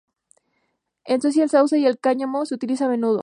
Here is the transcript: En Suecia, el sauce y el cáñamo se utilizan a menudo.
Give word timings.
En 1.05 1.21
Suecia, 1.21 1.43
el 1.43 1.51
sauce 1.51 1.77
y 1.77 1.85
el 1.85 1.99
cáñamo 1.99 2.43
se 2.47 2.55
utilizan 2.55 2.87
a 2.87 2.91
menudo. 2.93 3.19